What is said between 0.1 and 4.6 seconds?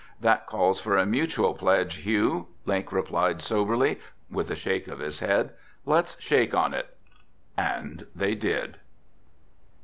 "That calls for a mutual pledge, Hugh," Link replied soberly, with a